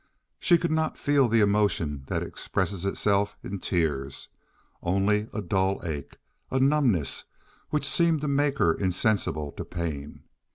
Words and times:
She 0.39 0.57
could 0.57 0.71
not 0.71 0.97
feel 0.97 1.27
the 1.27 1.41
emotion 1.41 2.05
that 2.07 2.23
expresses 2.23 2.85
itself 2.85 3.37
in 3.43 3.59
tears—only 3.59 5.27
a 5.31 5.43
dull 5.43 5.79
ache, 5.85 6.17
a 6.49 6.59
numbness 6.59 7.25
which 7.69 7.85
seemed 7.87 8.21
to 8.21 8.27
make 8.27 8.57
her 8.57 8.73
insensible 8.73 9.51
to 9.51 9.63
pain. 9.63 10.23